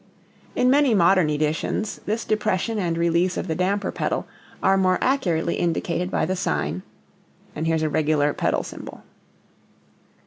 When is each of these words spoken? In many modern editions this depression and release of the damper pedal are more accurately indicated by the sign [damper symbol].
In 0.55 0.71
many 0.71 0.95
modern 0.95 1.29
editions 1.29 2.01
this 2.07 2.25
depression 2.25 2.79
and 2.79 2.97
release 2.97 3.37
of 3.37 3.47
the 3.47 3.53
damper 3.53 3.91
pedal 3.91 4.25
are 4.63 4.75
more 4.75 4.97
accurately 4.99 5.57
indicated 5.57 6.09
by 6.09 6.25
the 6.25 6.35
sign 6.35 6.81
[damper 7.53 8.63
symbol]. 8.63 9.03